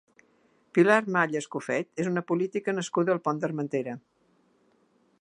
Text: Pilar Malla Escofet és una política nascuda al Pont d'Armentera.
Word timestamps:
Pilar 0.77 0.97
Malla 1.17 1.41
Escofet 1.45 2.03
és 2.05 2.09
una 2.13 2.25
política 2.31 2.77
nascuda 2.79 3.17
al 3.17 3.23
Pont 3.29 3.45
d'Armentera. 3.45 3.99